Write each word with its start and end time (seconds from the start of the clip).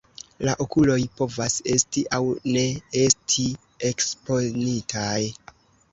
La 0.47 0.53
okuloj 0.63 0.95
povas 1.19 1.57
esti 1.75 2.03
aŭ 2.19 2.21
ne 2.57 2.65
esti 3.05 3.45
eksponitaj. 3.91 5.17